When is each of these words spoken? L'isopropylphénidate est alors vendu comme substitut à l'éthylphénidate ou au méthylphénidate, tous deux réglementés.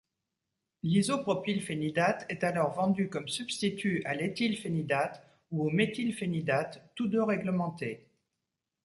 L'isopropylphénidate 0.81 2.25
est 2.29 2.43
alors 2.43 2.71
vendu 2.73 3.07
comme 3.07 3.27
substitut 3.29 4.01
à 4.05 4.15
l'éthylphénidate 4.15 5.21
ou 5.51 5.67
au 5.67 5.69
méthylphénidate, 5.69 6.89
tous 6.95 7.07
deux 7.07 7.21
réglementés. 7.21 8.07